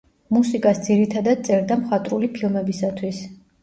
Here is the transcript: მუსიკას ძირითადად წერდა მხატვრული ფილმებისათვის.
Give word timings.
მუსიკას 0.37 0.81
ძირითადად 0.87 1.45
წერდა 1.51 1.81
მხატვრული 1.85 2.35
ფილმებისათვის. 2.39 3.27